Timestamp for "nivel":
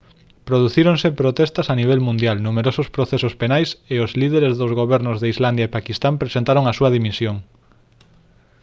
1.81-1.99